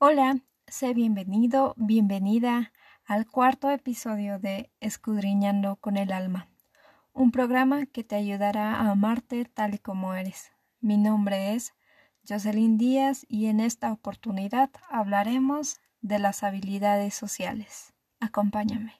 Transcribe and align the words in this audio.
Hola, 0.00 0.38
sé 0.68 0.94
bienvenido, 0.94 1.74
bienvenida 1.76 2.72
al 3.04 3.26
cuarto 3.26 3.68
episodio 3.68 4.38
de 4.38 4.70
Escudriñando 4.78 5.74
con 5.74 5.96
el 5.96 6.12
alma, 6.12 6.48
un 7.12 7.32
programa 7.32 7.84
que 7.86 8.04
te 8.04 8.14
ayudará 8.14 8.76
a 8.76 8.92
amarte 8.92 9.44
tal 9.44 9.74
y 9.74 9.78
como 9.78 10.14
eres. 10.14 10.52
Mi 10.80 10.98
nombre 10.98 11.54
es 11.54 11.74
Jocelyn 12.28 12.78
Díaz 12.78 13.26
y 13.28 13.46
en 13.46 13.58
esta 13.58 13.90
oportunidad 13.90 14.70
hablaremos 14.88 15.80
de 16.00 16.20
las 16.20 16.44
habilidades 16.44 17.14
sociales. 17.14 17.92
Acompáñame. 18.20 18.94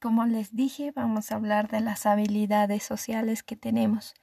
Como 0.00 0.24
les 0.26 0.56
dije, 0.56 0.92
vamos 0.92 1.30
a 1.30 1.36
hablar 1.36 1.68
de 1.68 1.80
las 1.80 2.06
habilidades 2.06 2.82
sociales 2.82 3.42
que 3.42 3.54
tenemos. 3.54 4.14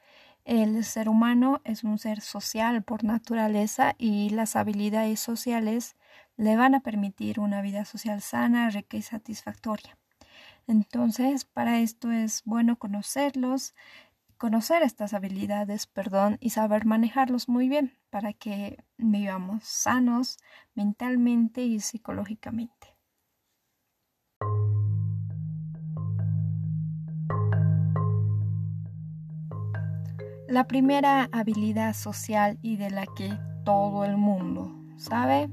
El 0.43 0.83
ser 0.83 1.07
humano 1.07 1.61
es 1.65 1.83
un 1.83 1.99
ser 1.99 2.21
social 2.21 2.83
por 2.83 3.03
naturaleza 3.03 3.95
y 3.97 4.29
las 4.29 4.55
habilidades 4.55 5.19
sociales 5.19 5.95
le 6.35 6.55
van 6.55 6.73
a 6.73 6.79
permitir 6.79 7.39
una 7.39 7.61
vida 7.61 7.85
social 7.85 8.21
sana, 8.21 8.69
rica 8.69 8.97
y 8.97 9.01
satisfactoria. 9.01 9.97
Entonces, 10.67 11.45
para 11.45 11.79
esto 11.79 12.11
es 12.11 12.41
bueno 12.43 12.77
conocerlos, 12.77 13.75
conocer 14.37 14.83
estas 14.83 15.13
habilidades, 15.13 15.87
perdón, 15.87 16.37
y 16.41 16.51
saber 16.51 16.85
manejarlos 16.85 17.49
muy 17.49 17.69
bien 17.69 17.97
para 18.09 18.33
que 18.33 18.83
vivamos 18.97 19.63
sanos 19.63 20.37
mentalmente 20.75 21.63
y 21.63 21.79
psicológicamente. 21.79 22.96
La 30.49 30.65
primera 30.65 31.27
habilidad 31.33 31.93
social 31.93 32.57
y 32.61 32.77
de 32.77 32.89
la 32.89 33.05
que 33.05 33.37
todo 33.65 34.05
el 34.05 34.15
mundo 34.15 34.73
sabe 34.95 35.49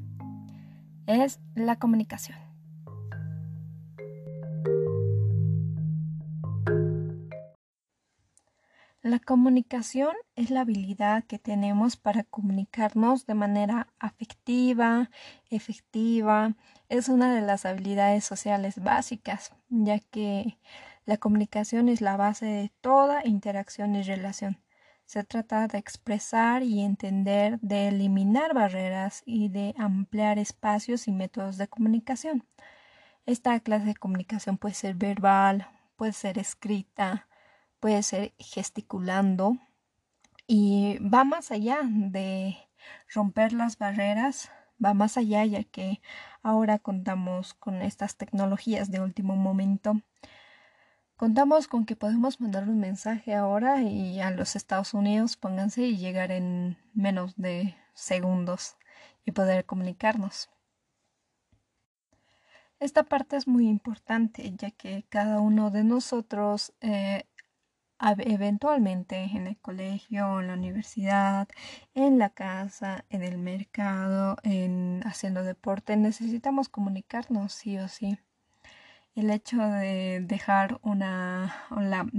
es 1.09 1.41
la 1.57 1.77
comunicación. 1.81 2.39
La 9.03 9.19
comunicación 9.19 10.15
es 10.37 10.51
la 10.51 10.61
habilidad 10.61 11.25
que 11.25 11.41
tenemos 11.41 11.97
para 11.97 12.23
comunicarnos 12.23 13.27
de 13.27 13.35
manera 13.35 13.89
afectiva, 13.99 15.11
efectiva. 15.51 16.55
Es 16.89 17.09
una 17.09 17.35
de 17.35 17.41
las 17.41 17.67
habilidades 17.67 18.25
sociales 18.25 18.81
básicas, 18.81 19.53
ya 19.69 19.99
que 19.99 20.57
la 21.05 21.17
comunicación 21.17 21.89
es 21.89 22.01
la 22.01 22.17
base 22.17 22.47
de 22.47 22.73
toda 22.81 23.27
interacción 23.27 23.97
y 23.97 24.03
relación. 24.05 24.64
Se 25.07 25.23
trata 25.23 25.69
de 25.69 25.79
expresar 25.79 26.63
y 26.63 26.81
entender, 26.81 27.61
de 27.61 27.89
eliminar 27.89 28.55
barreras 28.55 29.23
y 29.27 29.49
de 29.49 29.75
ampliar 29.79 30.39
espacios 30.39 31.09
y 31.09 31.13
métodos 31.13 31.59
de 31.59 31.69
comunicación. 31.69 32.47
Esta 33.27 33.59
clase 33.61 33.87
de 33.87 33.95
comunicación 33.95 34.59
puede 34.59 34.75
ser 34.75 34.95
verbal, 34.97 35.69
puede 35.97 36.13
ser 36.13 36.39
escrita, 36.39 37.29
puede 37.81 38.03
ser 38.03 38.35
gesticulando 38.39 39.59
y 40.47 40.99
va 40.99 41.25
más 41.25 41.51
allá 41.51 41.81
de 41.85 42.57
romper 43.09 43.53
las 43.53 43.79
barreras, 43.79 44.51
va 44.83 44.95
más 44.95 45.17
allá 45.17 45.45
ya 45.45 45.65
que 45.65 46.01
ahora 46.43 46.79
contamos 46.79 47.55
con 47.55 47.83
estas 47.83 48.17
tecnologías 48.17 48.91
de 48.91 49.01
último 49.01 49.37
momento 49.37 50.03
Contamos 51.17 51.69
con 51.69 51.87
que 51.87 51.95
podemos 51.95 52.41
mandar 52.41 52.69
un 52.69 52.81
mensaje 52.81 53.35
ahora 53.35 53.83
y 53.83 54.21
a 54.21 54.33
los 54.33 54.57
Estados 54.57 54.95
Unidos 54.95 55.37
pónganse 55.37 55.83
y 55.83 55.97
llegar 55.97 56.33
en 56.33 56.77
menos 56.93 57.37
de 57.37 57.77
segundos 57.95 58.77
y 59.25 59.31
poder 59.31 59.65
comunicarnos. 59.65 60.51
Esta 62.81 63.05
parte 63.05 63.37
es 63.37 63.47
muy 63.47 63.69
importante 63.69 64.53
ya 64.57 64.73
que 64.73 65.05
cada 65.09 65.41
uno 65.41 65.71
de 65.71 65.85
nosotros 65.85 66.75
eh, 66.81 67.27
eventualmente 68.19 69.23
en 69.23 69.47
el 69.47 69.57
colegio, 69.59 70.41
en 70.41 70.49
la 70.49 70.55
universidad, 70.55 71.49
en 71.95 72.19
la 72.19 72.31
casa, 72.31 73.05
en 73.09 73.23
el 73.23 73.39
mercado, 73.39 74.37
en 74.43 75.01
haciendo 75.07 75.45
deporte, 75.45 75.97
necesitamos 75.97 76.69
comunicarnos 76.69 77.53
sí 77.53 77.79
o 77.79 77.87
sí 77.87 78.19
el 79.15 79.31
hecho 79.31 79.59
de 79.59 80.21
dejar 80.23 80.81
una, 80.83 81.67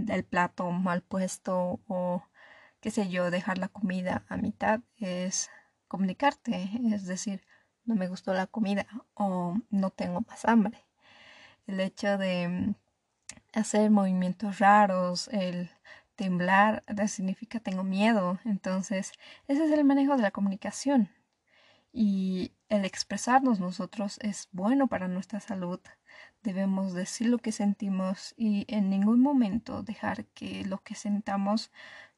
el 0.09 0.23
plato 0.23 0.71
mal 0.71 1.01
puesto 1.01 1.79
o 1.87 2.23
qué 2.79 2.91
sé 2.91 3.09
yo, 3.09 3.31
dejar 3.31 3.57
la 3.57 3.67
comida 3.67 4.25
a 4.29 4.37
mitad 4.37 4.81
es 4.97 5.49
comunicarte, 5.87 6.69
es 6.93 7.05
decir, 7.05 7.41
no 7.85 7.95
me 7.95 8.07
gustó 8.07 8.33
la 8.33 8.47
comida 8.47 8.87
o 9.13 9.57
no 9.69 9.89
tengo 9.91 10.21
más 10.21 10.45
hambre. 10.45 10.85
El 11.67 11.79
hecho 11.79 12.17
de 12.17 12.75
hacer 13.53 13.89
movimientos 13.91 14.59
raros, 14.59 15.29
el 15.29 15.69
temblar, 16.15 16.83
significa 17.07 17.59
tengo 17.59 17.83
miedo. 17.83 18.39
Entonces, 18.45 19.13
ese 19.47 19.65
es 19.65 19.71
el 19.71 19.83
manejo 19.83 20.15
de 20.15 20.23
la 20.23 20.31
comunicación. 20.31 21.09
Y 21.91 22.53
el 22.69 22.85
expresarnos 22.85 23.59
nosotros 23.59 24.19
es 24.21 24.49
bueno 24.51 24.87
para 24.87 25.07
nuestra 25.07 25.39
salud 25.39 25.79
Debemos 26.45 26.93
decir 26.93 27.27
lo 27.27 27.39
que 27.39 27.51
sentimos 27.51 28.35
y 28.37 28.65
en 28.69 28.89
ningún 28.89 29.19
momento 29.19 29.81
dejar 29.81 30.25
que 30.27 30.63
lo 30.63 30.83
que 30.83 30.93
sentamos 30.95 31.71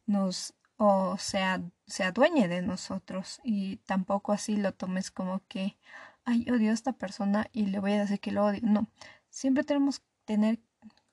nos 0.06 0.54
o 0.78 1.18
sea, 1.18 1.62
se 1.88 2.04
adueñe 2.04 2.48
de 2.48 2.62
nosotros 2.62 3.42
y 3.44 3.78
tampoco 3.78 4.32
así 4.32 4.58
lo 4.58 4.74
tomes 4.74 5.10
como 5.12 5.42
que, 5.48 5.78
ay, 6.24 6.46
odio 6.52 6.72
a 6.72 6.74
esta 6.74 6.94
persona 6.94 7.48
y 7.52 7.68
le 7.68 7.80
voy 7.80 7.94
a 7.94 8.02
decir 8.02 8.20
que 8.20 8.32
lo 8.32 8.46
odio. 8.46 8.60
No, 8.64 8.88
siempre 9.30 9.64
tenemos 9.64 10.00
que 10.00 10.06
tener 10.26 10.60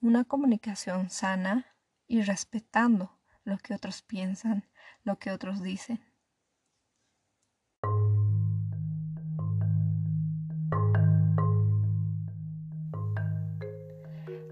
una 0.03 0.24
comunicación 0.24 1.08
sana 1.08 1.66
y 2.06 2.22
respetando 2.22 3.19
lo 3.44 3.58
que 3.58 3.74
otros 3.74 4.03
piensan, 4.03 4.66
lo 5.03 5.19
que 5.19 5.30
otros 5.30 5.62
dicen. 5.62 6.00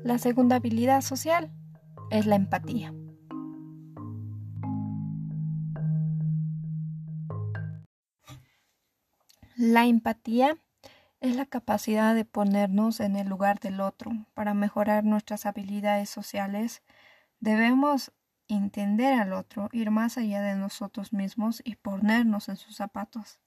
La 0.04 0.18
segunda 0.18 0.56
habilidad 0.56 1.00
social 1.00 1.52
es 2.10 2.26
la 2.26 2.34
empatía. 2.34 2.92
La 9.56 9.86
empatía 9.86 10.58
es 11.20 11.36
la 11.36 11.46
capacidad 11.46 12.16
de 12.16 12.24
ponernos 12.24 12.98
en 12.98 13.14
el 13.14 13.28
lugar 13.28 13.60
del 13.60 13.80
otro. 13.80 14.10
Para 14.34 14.54
mejorar 14.54 15.04
nuestras 15.04 15.46
habilidades 15.46 16.10
sociales 16.10 16.82
debemos 17.38 18.10
entender 18.48 19.14
al 19.14 19.32
otro, 19.32 19.68
ir 19.70 19.92
más 19.92 20.18
allá 20.18 20.42
de 20.42 20.56
nosotros 20.56 21.12
mismos 21.12 21.62
y 21.64 21.76
ponernos 21.76 22.48
en 22.48 22.56
sus 22.56 22.74
zapatos. 22.74 23.38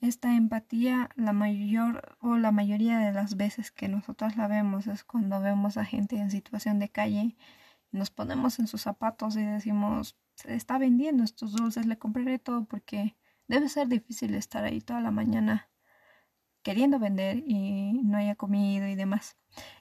Esta 0.00 0.34
empatía, 0.34 1.10
la 1.14 1.32
mayor 1.32 2.16
o 2.20 2.36
la 2.36 2.52
mayoría 2.52 2.98
de 2.98 3.12
las 3.12 3.36
veces 3.36 3.70
que 3.70 3.88
nosotros 3.88 4.36
la 4.36 4.48
vemos 4.48 4.86
es 4.86 5.04
cuando 5.04 5.40
vemos 5.40 5.76
a 5.76 5.84
gente 5.84 6.16
en 6.16 6.30
situación 6.30 6.78
de 6.78 6.88
calle 6.88 7.36
nos 7.92 8.10
ponemos 8.10 8.58
en 8.58 8.66
sus 8.66 8.82
zapatos 8.82 9.36
y 9.36 9.44
decimos, 9.44 10.16
se 10.34 10.54
está 10.54 10.78
vendiendo 10.78 11.24
estos 11.24 11.52
dulces, 11.52 11.86
le 11.86 11.98
compraré 11.98 12.38
todo 12.38 12.64
porque 12.64 13.16
debe 13.48 13.68
ser 13.68 13.88
difícil 13.88 14.34
estar 14.34 14.64
ahí 14.64 14.80
toda 14.80 15.00
la 15.00 15.10
mañana 15.10 15.68
queriendo 16.62 16.98
vender 16.98 17.42
y 17.46 18.00
no 18.04 18.18
haya 18.18 18.36
comido 18.36 18.86
y 18.86 18.94
demás. 18.94 19.36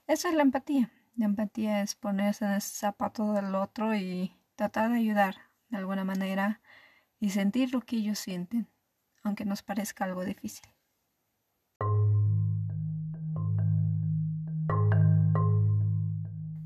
Esa 0.08 0.30
es 0.30 0.36
la 0.36 0.42
empatía. 0.42 0.92
La 1.16 1.26
empatía 1.26 1.82
es 1.82 1.96
ponerse 1.96 2.46
en 2.46 2.52
el 2.52 2.62
zapato 2.62 3.34
del 3.34 3.54
otro 3.56 3.96
y 3.96 4.34
tratar 4.56 4.92
de 4.92 4.98
ayudar 4.98 5.36
de 5.70 5.78
alguna 5.78 6.04
manera 6.04 6.62
y 7.20 7.30
sentir 7.32 7.74
lo 7.74 7.82
que 7.82 7.98
ellos 7.98 8.20
sienten 8.20 8.68
aunque 9.30 9.46
nos 9.46 9.62
parezca 9.62 10.06
algo 10.06 10.26
difícil. 10.26 10.68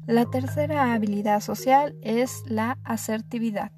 La 0.07 0.25
tercera 0.29 0.93
habilidad 0.93 1.41
social 1.41 1.95
es 2.01 2.43
la 2.47 2.77
asertividad. 2.83 3.71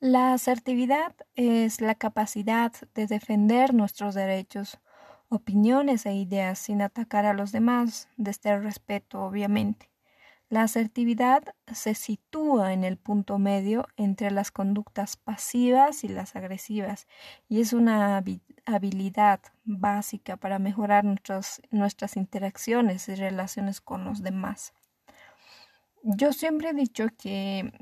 La 0.00 0.34
asertividad 0.34 1.14
es 1.34 1.80
la 1.80 1.94
capacidad 1.94 2.72
de 2.94 3.06
defender 3.06 3.72
nuestros 3.74 4.14
derechos, 4.14 4.78
opiniones 5.28 6.06
e 6.06 6.14
ideas 6.14 6.58
sin 6.58 6.82
atacar 6.82 7.24
a 7.24 7.34
los 7.34 7.50
demás, 7.50 8.08
desde 8.16 8.50
el 8.50 8.62
respeto, 8.62 9.22
obviamente. 9.22 9.95
La 10.48 10.62
asertividad 10.62 11.42
se 11.72 11.94
sitúa 11.94 12.72
en 12.72 12.84
el 12.84 12.98
punto 12.98 13.36
medio 13.38 13.88
entre 13.96 14.30
las 14.30 14.52
conductas 14.52 15.16
pasivas 15.16 16.04
y 16.04 16.08
las 16.08 16.36
agresivas 16.36 17.08
y 17.48 17.60
es 17.60 17.72
una 17.72 18.22
habilidad 18.64 19.40
básica 19.64 20.36
para 20.36 20.60
mejorar 20.60 21.04
nuestras 21.04 22.16
interacciones 22.16 23.08
y 23.08 23.16
relaciones 23.16 23.80
con 23.80 24.04
los 24.04 24.22
demás. 24.22 24.72
Yo 26.04 26.32
siempre 26.32 26.70
he 26.70 26.74
dicho 26.74 27.08
que 27.18 27.72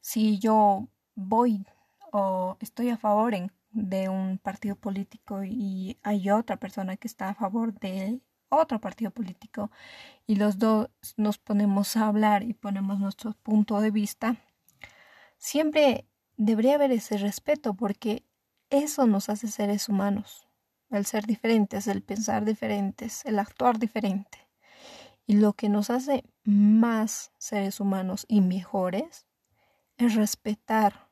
si 0.00 0.38
yo 0.38 0.88
voy 1.14 1.66
o 2.12 2.56
estoy 2.60 2.88
a 2.88 2.96
favor 2.96 3.34
de 3.70 4.08
un 4.08 4.38
partido 4.38 4.76
político 4.76 5.44
y 5.44 5.98
hay 6.02 6.30
otra 6.30 6.56
persona 6.56 6.96
que 6.96 7.08
está 7.08 7.28
a 7.28 7.34
favor 7.34 7.74
de 7.74 8.22
otro 8.52 8.80
partido 8.80 9.10
político 9.10 9.70
y 10.26 10.36
los 10.36 10.58
dos 10.58 10.88
nos 11.16 11.38
ponemos 11.38 11.96
a 11.96 12.06
hablar 12.06 12.42
y 12.42 12.52
ponemos 12.52 13.00
nuestro 13.00 13.32
punto 13.42 13.80
de 13.80 13.90
vista, 13.90 14.36
siempre 15.38 16.06
debería 16.36 16.74
haber 16.74 16.92
ese 16.92 17.16
respeto 17.16 17.74
porque 17.74 18.24
eso 18.68 19.06
nos 19.06 19.28
hace 19.28 19.48
seres 19.48 19.88
humanos, 19.88 20.46
el 20.90 21.06
ser 21.06 21.26
diferentes, 21.26 21.86
el 21.86 22.02
pensar 22.02 22.44
diferentes, 22.44 23.24
el 23.24 23.38
actuar 23.38 23.78
diferente. 23.78 24.38
Y 25.26 25.36
lo 25.36 25.54
que 25.54 25.68
nos 25.68 25.88
hace 25.88 26.24
más 26.44 27.32
seres 27.38 27.80
humanos 27.80 28.26
y 28.28 28.40
mejores 28.40 29.26
es 29.96 30.14
respetar, 30.14 31.08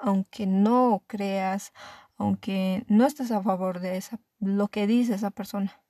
aunque 0.00 0.46
no 0.46 1.04
creas, 1.06 1.72
aunque 2.16 2.84
no 2.88 3.06
estés 3.06 3.30
a 3.30 3.42
favor 3.42 3.80
de 3.80 3.96
esa, 3.96 4.20
lo 4.40 4.68
que 4.68 4.86
dice 4.86 5.14
esa 5.14 5.30
persona. 5.30 5.81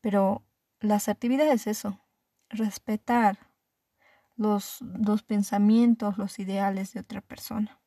Pero 0.00 0.44
la 0.80 0.96
asertividad 0.96 1.48
es 1.48 1.66
eso, 1.66 2.00
respetar 2.48 3.38
los, 4.36 4.80
los 4.80 5.22
pensamientos, 5.22 6.18
los 6.18 6.38
ideales 6.38 6.92
de 6.92 7.00
otra 7.00 7.20
persona. 7.20 7.80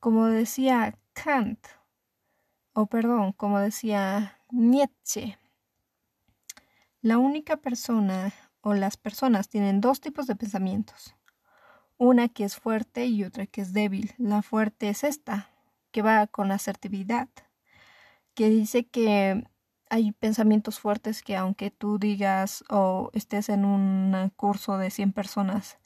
Como 0.00 0.26
decía 0.26 0.96
Kant, 1.12 1.66
o 2.72 2.86
perdón, 2.86 3.32
como 3.32 3.58
decía 3.58 4.38
Nietzsche, 4.50 5.36
la 7.00 7.18
única 7.18 7.56
persona 7.56 8.32
o 8.60 8.74
las 8.74 8.96
personas 8.96 9.48
tienen 9.48 9.80
dos 9.80 10.00
tipos 10.00 10.26
de 10.26 10.36
pensamientos. 10.36 11.14
Una 11.96 12.28
que 12.28 12.44
es 12.44 12.56
fuerte 12.56 13.06
y 13.06 13.24
otra 13.24 13.46
que 13.46 13.60
es 13.60 13.72
débil. 13.72 14.14
La 14.18 14.42
fuerte 14.42 14.88
es 14.88 15.04
esta, 15.04 15.50
que 15.90 16.02
va 16.02 16.26
con 16.26 16.52
asertividad, 16.52 17.28
que 18.34 18.48
dice 18.48 18.86
que 18.86 19.44
hay 19.90 20.12
pensamientos 20.12 20.80
fuertes 20.80 21.22
que 21.22 21.36
aunque 21.36 21.70
tú 21.70 21.98
digas 21.98 22.64
o 22.70 23.10
estés 23.14 23.48
en 23.48 23.64
un 23.64 24.32
curso 24.36 24.78
de 24.78 24.90
100 24.90 25.12
personas 25.12 25.78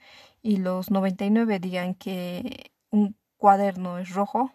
y 0.43 0.57
los 0.59 0.91
99 0.91 1.59
digan 1.61 1.95
que 1.95 2.73
un 2.91 3.17
cuaderno 3.37 3.99
es 3.99 4.11
rojo, 4.11 4.53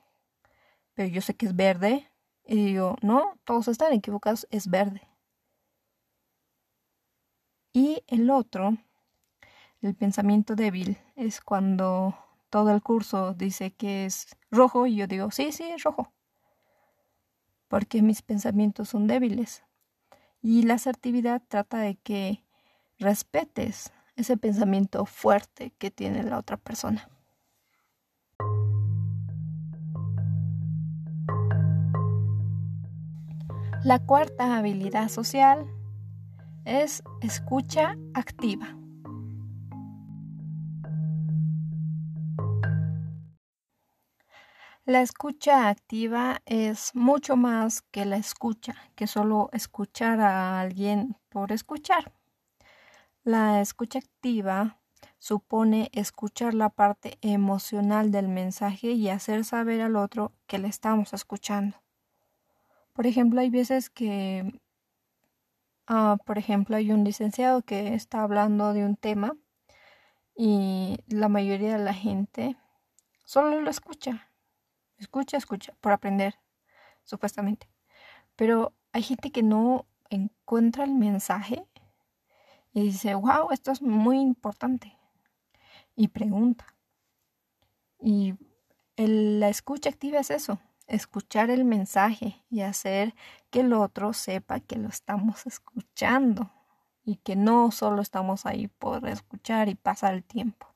pero 0.94 1.10
yo 1.10 1.22
sé 1.22 1.36
que 1.36 1.46
es 1.48 1.56
verde, 1.56 2.12
y 2.46 2.66
digo, 2.66 2.96
no, 3.02 3.40
todos 3.46 3.68
están 3.68 3.94
equivocados, 3.94 4.48
es 4.52 4.70
verde. 4.70 5.02
Y 7.74 8.04
el 8.08 8.30
otro, 8.32 8.78
el 9.82 9.96
pensamiento 9.96 10.56
débil, 10.56 10.98
es 11.16 11.42
cuando 11.42 12.18
todo 12.50 12.72
el 12.72 12.82
curso 12.82 13.34
dice 13.34 13.74
que 13.74 14.06
es 14.06 14.36
rojo 14.52 14.88
y 14.88 14.96
yo 14.96 15.08
digo, 15.08 15.32
sí, 15.32 15.52
sí, 15.52 15.64
es 15.64 15.84
rojo 15.84 16.12
porque 17.68 18.02
mis 18.02 18.22
pensamientos 18.22 18.90
son 18.90 19.08
débiles. 19.08 19.64
Y 20.42 20.64
la 20.64 20.76
asertividad 20.76 21.42
trata 21.48 21.80
de 21.80 21.96
que 21.96 22.44
respetes 23.00 23.92
ese 24.16 24.38
pensamiento 24.38 25.06
fuerte 25.06 25.72
que 25.78 25.92
tiene 25.92 26.24
la 26.24 26.40
otra 26.40 26.58
persona. 26.58 27.10
La 33.84 34.00
cuarta 34.00 34.58
habilidad 34.58 35.08
social 35.08 35.66
es 36.66 37.04
escucha 37.22 37.96
activa. 38.14 38.76
La 44.88 45.02
escucha 45.02 45.68
activa 45.68 46.42
es 46.46 46.96
mucho 46.96 47.36
más 47.36 47.82
que 47.82 48.06
la 48.06 48.16
escucha, 48.16 48.74
que 48.96 49.06
solo 49.06 49.50
escuchar 49.52 50.22
a 50.22 50.62
alguien 50.62 51.18
por 51.28 51.52
escuchar. 51.52 52.14
La 53.26 53.60
escucha 53.60 54.00
activa 54.00 54.80
supone 55.20 55.90
escuchar 55.92 56.54
la 56.54 56.70
parte 56.70 57.18
emocional 57.20 58.12
del 58.12 58.30
mensaje 58.30 58.92
y 58.92 59.10
hacer 59.10 59.44
saber 59.44 59.82
al 59.82 59.98
otro 59.98 60.32
que 60.48 60.58
le 60.58 60.70
estamos 60.70 61.12
escuchando. 61.12 61.76
Por 62.94 63.08
ejemplo, 63.08 63.42
hay 63.42 63.50
veces 63.50 63.90
que, 63.90 64.58
ah, 65.86 66.16
por 66.26 66.38
ejemplo, 66.38 66.78
hay 66.78 66.94
un 66.94 67.04
licenciado 67.04 67.62
que 67.62 67.94
está 67.94 68.24
hablando 68.24 68.72
de 68.72 68.86
un 68.86 68.96
tema 68.96 69.36
y 70.34 70.98
la 71.10 71.28
mayoría 71.28 71.78
de 71.78 71.84
la 71.84 71.94
gente 71.94 72.56
solo 73.26 73.60
lo 73.60 73.70
escucha 73.70 74.27
Escucha, 74.98 75.38
escucha, 75.38 75.74
por 75.82 75.92
aprender, 75.92 76.36
supuestamente. 77.04 77.70
Pero 78.36 78.74
hay 78.92 79.04
gente 79.04 79.32
que 79.32 79.44
no 79.44 79.86
encuentra 80.10 80.84
el 80.84 80.94
mensaje 80.94 81.66
y 82.74 82.82
dice, 82.82 83.16
wow, 83.16 83.52
esto 83.52 83.72
es 83.72 83.82
muy 83.82 84.20
importante. 84.20 84.98
Y 85.96 86.10
pregunta. 86.10 86.66
Y 88.00 88.36
la 88.96 89.50
escucha 89.50 89.90
activa 89.90 90.20
es 90.20 90.32
eso, 90.32 90.60
escuchar 90.88 91.50
el 91.50 91.66
mensaje 91.66 92.44
y 92.50 92.62
hacer 92.62 93.16
que 93.50 93.62
el 93.62 93.74
otro 93.74 94.14
sepa 94.14 94.60
que 94.60 94.78
lo 94.78 94.90
estamos 94.90 95.46
escuchando 95.46 96.52
y 97.04 97.18
que 97.18 97.36
no 97.36 97.72
solo 97.72 98.02
estamos 98.02 98.46
ahí 98.46 98.68
por 98.68 99.08
escuchar 99.08 99.70
y 99.70 99.76
pasar 99.76 100.14
el 100.14 100.24
tiempo. 100.24 100.68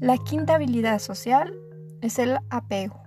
La 0.00 0.16
quinta 0.16 0.54
habilidad 0.54 0.98
social 0.98 1.54
es 2.00 2.18
el 2.18 2.38
apego. 2.48 3.02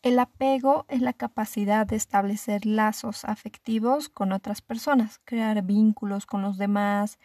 El 0.00 0.18
apego 0.18 0.86
es 0.88 1.02
la 1.02 1.12
capacidad 1.12 1.86
de 1.86 1.96
establecer 1.96 2.64
lazos 2.64 3.26
afectivos 3.26 4.08
con 4.08 4.32
otras 4.32 4.62
personas, 4.62 5.20
crear 5.24 5.62
vínculos 5.62 6.24
con 6.24 6.40
los 6.40 6.56
demás, 6.56 7.18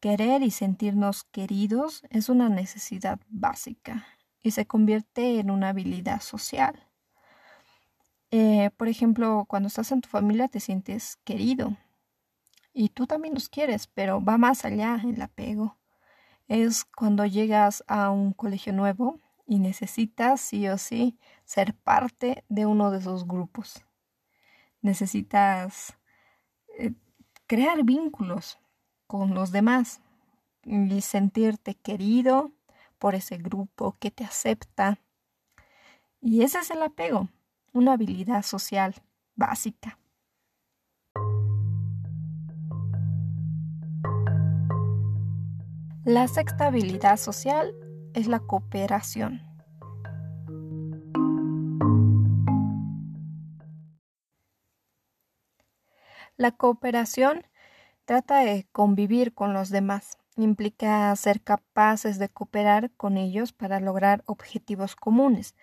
querer 0.00 0.42
y 0.42 0.50
sentirnos 0.50 1.24
queridos 1.24 2.04
es 2.08 2.30
una 2.30 2.48
necesidad 2.48 3.20
básica 3.28 4.06
y 4.42 4.52
se 4.52 4.66
convierte 4.66 5.40
en 5.40 5.50
una 5.50 5.68
habilidad 5.68 6.22
social. 6.22 6.88
Eh, 8.30 8.70
por 8.78 8.88
ejemplo, 8.88 9.44
cuando 9.46 9.66
estás 9.66 9.92
en 9.92 10.00
tu 10.00 10.08
familia 10.08 10.48
te 10.48 10.58
sientes 10.58 11.18
querido, 11.24 11.76
y 12.74 12.88
tú 12.88 13.06
también 13.06 13.34
los 13.34 13.48
quieres, 13.48 13.86
pero 13.86 14.22
va 14.22 14.36
más 14.36 14.64
allá 14.64 15.00
el 15.02 15.22
apego. 15.22 15.78
Es 16.48 16.84
cuando 16.84 17.24
llegas 17.24 17.84
a 17.86 18.10
un 18.10 18.32
colegio 18.32 18.72
nuevo 18.72 19.20
y 19.46 19.60
necesitas 19.60 20.40
sí 20.40 20.68
o 20.68 20.76
sí 20.76 21.18
ser 21.44 21.74
parte 21.74 22.44
de 22.48 22.66
uno 22.66 22.90
de 22.90 22.98
esos 22.98 23.26
grupos. 23.26 23.84
Necesitas 24.82 25.96
eh, 26.78 26.92
crear 27.46 27.84
vínculos 27.84 28.58
con 29.06 29.34
los 29.34 29.52
demás 29.52 30.00
y 30.64 31.00
sentirte 31.00 31.76
querido 31.76 32.52
por 32.98 33.14
ese 33.14 33.36
grupo 33.36 33.96
que 34.00 34.10
te 34.10 34.24
acepta. 34.24 34.98
Y 36.20 36.42
ese 36.42 36.58
es 36.58 36.70
el 36.70 36.82
apego, 36.82 37.28
una 37.72 37.92
habilidad 37.92 38.42
social 38.42 38.94
básica. 39.36 39.98
La 46.06 46.28
sexta 46.28 46.66
habilidad 46.66 47.16
social 47.16 47.74
es 48.12 48.26
la 48.26 48.38
cooperación. 48.38 49.40
La 56.36 56.50
cooperación 56.50 57.46
trata 58.04 58.40
de 58.40 58.66
convivir 58.70 59.32
con 59.32 59.54
los 59.54 59.70
demás. 59.70 60.18
Implica 60.36 61.16
ser 61.16 61.40
capaces 61.40 62.18
de 62.18 62.28
cooperar 62.28 62.90
con 62.98 63.16
ellos 63.16 63.54
para 63.54 63.80
lograr 63.80 64.24
objetivos 64.26 64.96
comunes. 64.96 65.54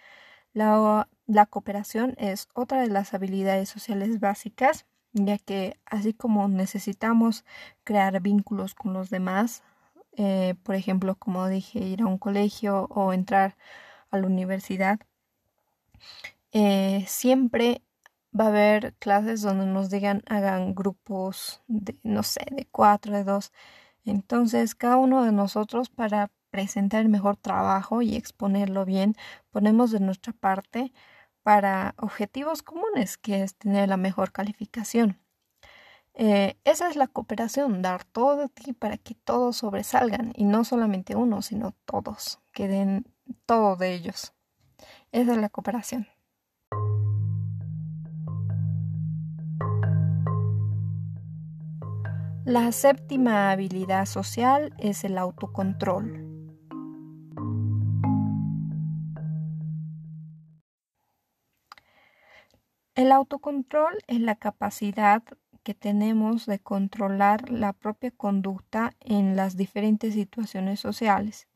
La, 0.53 1.07
la, 1.27 1.45
cooperación 1.45 2.15
es 2.17 2.47
otra 2.55 2.81
de 2.81 2.87
las 2.87 3.13
habilidades 3.13 3.69
sociales 3.69 4.19
básicas, 4.19 4.87
ya 5.13 5.37
que 5.37 5.79
así 5.85 6.15
como 6.15 6.47
necesitamos 6.47 7.45
crear 7.83 8.19
vínculos 8.21 8.73
con 8.73 8.93
los 8.93 9.11
demás, 9.11 9.61
eh, 10.17 10.55
por 10.63 10.75
ejemplo, 10.75 11.15
como 11.15 11.47
dije, 11.47 11.79
ir 11.79 12.01
a 12.03 12.07
un 12.07 12.17
colegio 12.17 12.87
o 12.89 13.13
entrar 13.13 13.57
a 14.11 14.17
la 14.17 14.27
universidad, 14.27 14.99
eh, 16.51 17.05
siempre 17.07 17.83
va 18.37 18.45
a 18.45 18.47
haber 18.49 18.93
clases 18.95 19.41
donde 19.41 19.65
nos 19.65 19.89
digan 19.89 20.23
hagan 20.27 20.75
grupos 20.75 21.61
de, 21.67 21.97
no 22.03 22.23
sé, 22.23 22.41
de 22.51 22.67
cuatro, 22.71 23.13
de 23.15 23.23
dos. 23.23 23.51
Entonces, 24.05 24.75
cada 24.75 24.97
uno 24.97 25.23
de 25.23 25.31
nosotros 25.31 25.89
para 25.89 26.31
presentar 26.51 27.01
el 27.01 27.09
mejor 27.09 27.37
trabajo 27.37 28.01
y 28.01 28.15
exponerlo 28.15 28.85
bien, 28.85 29.15
ponemos 29.51 29.91
de 29.91 30.01
nuestra 30.01 30.33
parte 30.33 30.93
para 31.43 31.95
objetivos 31.97 32.63
comunes, 32.63 33.17
que 33.17 33.43
es 33.43 33.55
tener 33.55 33.89
la 33.89 33.97
mejor 33.97 34.31
calificación. 34.33 35.20
Eh, 36.13 36.57
esa 36.65 36.89
es 36.89 36.95
la 36.95 37.07
cooperación, 37.07 37.81
dar 37.81 38.03
todo 38.03 38.37
de 38.37 38.49
ti 38.49 38.73
para 38.73 38.97
que 38.97 39.15
todos 39.15 39.57
sobresalgan 39.57 40.33
y 40.35 40.45
no 40.45 40.63
solamente 40.65 41.15
uno, 41.15 41.41
sino 41.41 41.73
todos, 41.85 42.39
que 42.51 42.67
den 42.67 43.05
todo 43.45 43.75
de 43.77 43.93
ellos. 43.93 44.33
Esa 45.11 45.31
es 45.33 45.37
la 45.37 45.49
cooperación. 45.49 46.07
La 52.43 52.71
séptima 52.71 53.51
habilidad 53.51 54.05
social 54.05 54.73
es 54.79 55.03
el 55.03 55.17
autocontrol. 55.17 56.27
El 62.95 63.11
autocontrol 63.11 63.93
es 64.07 64.19
la 64.19 64.35
capacidad 64.35 65.23
que 65.63 65.73
tenemos 65.73 66.45
de 66.45 66.59
controlar 66.59 67.49
la 67.49 67.73
propia 67.73 68.11
conducta 68.11 68.93
en 68.99 69.35
las 69.35 69.57
diferentes 69.57 70.13
situaciones 70.13 70.79
sociales. 70.79 71.47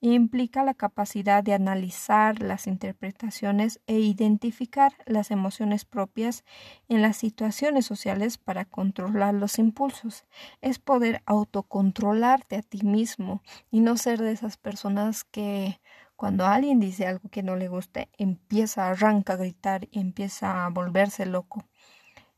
Implica 0.00 0.64
la 0.64 0.74
capacidad 0.74 1.44
de 1.44 1.54
analizar 1.54 2.42
las 2.42 2.66
interpretaciones 2.66 3.80
e 3.86 4.00
identificar 4.00 4.92
las 5.06 5.30
emociones 5.30 5.84
propias 5.84 6.44
en 6.88 7.02
las 7.02 7.16
situaciones 7.16 7.86
sociales 7.86 8.36
para 8.36 8.64
controlar 8.64 9.34
los 9.34 9.60
impulsos. 9.60 10.24
Es 10.60 10.80
poder 10.80 11.22
autocontrolarte 11.24 12.56
a 12.56 12.62
ti 12.62 12.84
mismo 12.84 13.42
y 13.70 13.80
no 13.80 13.96
ser 13.96 14.20
de 14.20 14.32
esas 14.32 14.56
personas 14.56 15.22
que 15.22 15.80
cuando 16.16 16.46
alguien 16.46 16.80
dice 16.80 17.06
algo 17.06 17.28
que 17.30 17.42
no 17.44 17.54
le 17.56 17.68
guste, 17.68 18.08
empieza, 18.18 18.88
arranca 18.88 19.34
a 19.34 19.36
gritar 19.36 19.88
y 19.92 20.00
empieza 20.00 20.64
a 20.66 20.68
volverse 20.70 21.26
loco. 21.26 21.64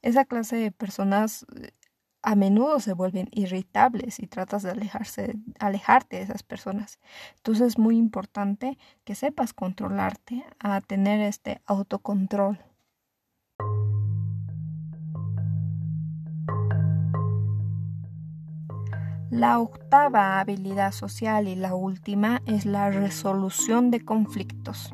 Esa 0.05 0.27
clase 0.27 0.57
de 0.57 0.71
personas 0.71 1.47
eh, 1.57 1.71
a 2.23 2.35
menudo 2.35 2.79
se 2.79 2.93
vuelven 2.93 3.31
irritables 3.33 4.21
y 4.21 4.27
tratas 4.27 4.63
de 4.63 4.71
alejarse, 4.71 5.35
alejarte 5.59 6.17
de 6.17 6.23
esas 6.25 6.43
personas. 6.43 6.99
Entonces 7.37 7.69
es 7.69 7.79
muy 7.79 7.97
importante 7.97 8.77
que 9.05 9.15
sepas 9.15 9.55
controlarte, 9.55 10.45
a 10.59 10.83
tener 10.83 11.23
este 11.23 11.63
autocontrol. 11.65 12.59
La 19.31 19.59
octava 19.59 20.39
habilidad 20.39 20.93
social 20.93 21.49
y 21.49 21.57
la 21.57 21.75
última 21.75 22.43
es 22.45 22.67
la 22.67 22.91
resolución 22.91 23.91
de 23.91 24.05
conflictos. 24.05 24.93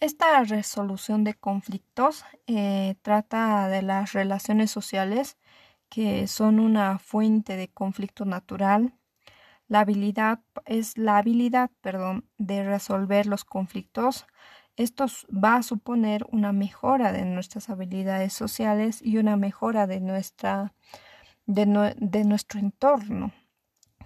Esta 0.00 0.42
resolución 0.44 1.24
de 1.24 1.34
conflictos 1.34 2.24
eh, 2.46 2.96
trata 3.02 3.68
de 3.68 3.82
las 3.82 4.12
relaciones 4.12 4.70
sociales 4.70 5.36
que 5.88 6.26
son 6.26 6.60
una 6.60 6.98
fuente 6.98 7.56
de 7.56 7.68
conflicto 7.68 8.24
natural. 8.24 8.94
La 9.68 9.80
habilidad 9.80 10.40
es 10.66 10.96
la 10.96 11.18
habilidad, 11.18 11.70
perdón, 11.80 12.24
de 12.38 12.64
resolver 12.64 13.26
los 13.26 13.44
conflictos 13.44 14.26
esto 14.78 15.06
va 15.28 15.56
a 15.56 15.62
suponer 15.64 16.24
una 16.30 16.52
mejora 16.52 17.10
de 17.10 17.24
nuestras 17.24 17.68
habilidades 17.68 18.32
sociales 18.32 19.00
y 19.02 19.18
una 19.18 19.36
mejora 19.36 19.88
de, 19.88 19.98
nuestra, 19.98 20.72
de, 21.46 21.66
nuestro 22.24 22.60
entorno. 22.60 23.32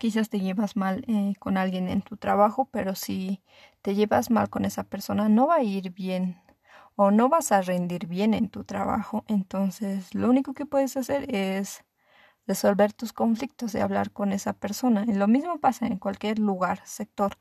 Quizás 0.02 0.30
te 0.30 0.40
llevas 0.40 0.74
mal 0.74 1.04
eh, 1.06 1.34
con 1.38 1.56
alguien 1.56 1.88
en 1.88 2.02
tu 2.02 2.16
trabajo, 2.16 2.64
pero 2.72 2.96
si 2.96 3.40
te 3.82 3.94
llevas 3.94 4.32
mal 4.32 4.50
con 4.50 4.64
esa 4.64 4.82
persona 4.82 5.28
no 5.28 5.46
va 5.46 5.54
a 5.54 5.62
ir 5.62 5.92
bien 5.92 6.42
o 6.96 7.12
no 7.12 7.28
vas 7.28 7.52
a 7.52 7.62
rendir 7.62 8.08
bien 8.08 8.34
en 8.34 8.48
tu 8.48 8.64
trabajo. 8.64 9.22
Entonces, 9.28 10.12
lo 10.12 10.28
único 10.28 10.54
que 10.54 10.66
puedes 10.66 10.96
hacer 10.96 11.32
es 11.32 11.84
resolver 12.48 12.92
tus 12.92 13.12
conflictos 13.12 13.76
y 13.76 13.78
hablar 13.78 14.10
con 14.10 14.32
esa 14.32 14.54
persona. 14.54 15.04
Y 15.06 15.12
lo 15.12 15.28
mismo 15.28 15.60
pasa 15.60 15.86
en 15.86 15.98
cualquier 15.98 16.40
lugar, 16.40 16.80
sector. 16.84 17.38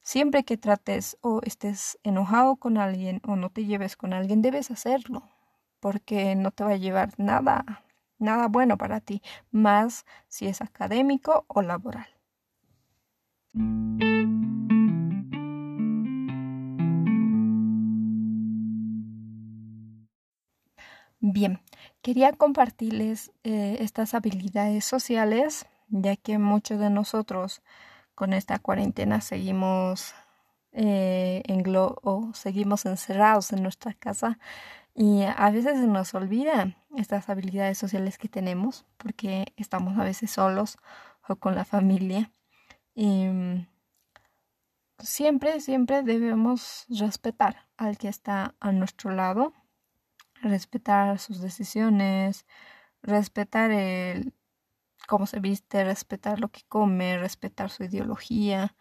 Siempre 0.00 0.42
que 0.44 0.56
trates 0.56 1.18
o 1.20 1.42
estés 1.44 1.98
enojado 2.02 2.56
con 2.56 2.78
alguien 2.78 3.20
o 3.26 3.36
no 3.36 3.50
te 3.50 3.66
lleves 3.66 3.94
con 3.94 4.14
alguien, 4.14 4.40
debes 4.40 4.70
hacerlo, 4.70 5.22
porque 5.80 6.34
no 6.34 6.50
te 6.50 6.64
va 6.64 6.70
a 6.70 6.76
llevar 6.76 7.12
nada, 7.18 7.83
nada 8.24 8.48
bueno 8.48 8.76
para 8.78 9.00
ti, 9.00 9.22
más 9.52 10.04
si 10.28 10.46
es 10.46 10.60
académico 10.60 11.44
o 11.48 11.62
laboral. 11.62 12.08
Bien, 21.20 21.60
quería 22.02 22.32
compartirles 22.32 23.32
eh, 23.44 23.78
estas 23.80 24.12
habilidades 24.14 24.84
sociales, 24.84 25.66
ya 25.88 26.16
que 26.16 26.38
muchos 26.38 26.78
de 26.78 26.90
nosotros 26.90 27.62
con 28.14 28.32
esta 28.32 28.58
cuarentena 28.58 29.20
seguimos 29.20 30.14
eh, 30.72 31.42
en 31.46 31.62
o 31.76 32.30
seguimos 32.34 32.84
encerrados 32.84 33.52
en 33.52 33.62
nuestra 33.62 33.94
casa 33.94 34.38
y 34.94 35.22
a 35.22 35.50
veces 35.50 35.78
se 35.78 35.86
nos 35.86 36.14
olvida 36.14 36.76
estas 36.96 37.28
habilidades 37.28 37.78
sociales 37.78 38.18
que 38.18 38.28
tenemos 38.28 38.84
porque 38.96 39.52
estamos 39.56 39.98
a 39.98 40.04
veces 40.04 40.30
solos 40.30 40.78
o 41.28 41.36
con 41.36 41.54
la 41.54 41.64
familia. 41.64 42.30
Y 42.94 43.26
mm, 43.26 43.66
siempre 44.98 45.60
siempre 45.60 46.02
debemos 46.02 46.86
respetar 46.88 47.66
al 47.76 47.98
que 47.98 48.08
está 48.08 48.54
a 48.60 48.72
nuestro 48.72 49.10
lado 49.10 49.52
respetar 50.42 51.18
sus 51.18 51.40
decisiones 51.40 52.46
respetar 53.04 53.70
el 53.70 54.32
cómo 55.06 55.26
se 55.26 55.38
viste, 55.38 55.84
respetar 55.84 56.40
lo 56.40 56.48
que 56.50 56.62
come, 56.68 57.18
respetar 57.18 57.70
su 57.70 57.84
ideología, 57.84 58.74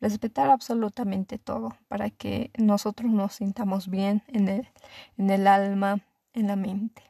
respetar 0.00 0.50
absolutamente 0.50 1.38
todo 1.38 1.76
para 1.88 2.10
que 2.10 2.50
nosotros 2.58 3.10
nos 3.10 3.34
sintamos 3.34 3.88
bien 3.88 4.22
en 4.28 4.48
el, 4.48 4.68
en 5.18 5.30
el 5.30 5.46
alma, 5.46 6.00
en 6.32 6.46
la 6.48 6.56
mente. 6.56 7.02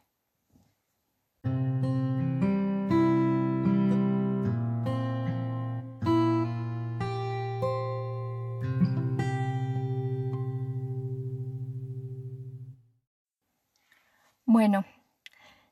Bueno, 14.49 14.85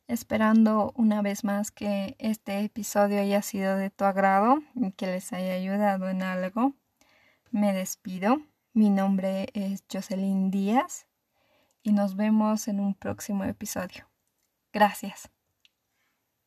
esperando 0.07 0.93
una 0.95 1.21
vez 1.21 1.43
más 1.43 1.71
que 1.71 2.15
este 2.19 2.59
episodio 2.59 3.19
haya 3.19 3.41
sido 3.41 3.77
de 3.77 3.89
tu 3.89 4.03
agrado 4.05 4.59
y 4.75 4.91
que 4.91 5.07
les 5.07 5.33
haya 5.33 5.53
ayudado 5.53 6.09
en 6.09 6.21
algo. 6.21 6.73
Me 7.55 7.71
despido. 7.71 8.41
Mi 8.73 8.89
nombre 8.89 9.47
es 9.53 9.85
Jocelyn 9.89 10.51
Díaz 10.51 11.07
y 11.83 11.93
nos 11.93 12.17
vemos 12.17 12.67
en 12.67 12.81
un 12.81 12.95
próximo 12.95 13.45
episodio. 13.45 14.09
Gracias. 14.73 15.31